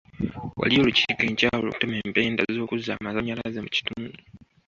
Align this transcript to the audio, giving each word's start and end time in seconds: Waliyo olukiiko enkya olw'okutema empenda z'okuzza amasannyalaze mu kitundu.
Waliyo 0.59 0.79
olukiiko 0.81 1.21
enkya 1.27 1.49
olw'okutema 1.57 1.95
empenda 2.05 2.41
z'okuzza 2.55 2.91
amasannyalaze 2.95 3.59
mu 3.65 3.69
kitundu. 3.75 4.09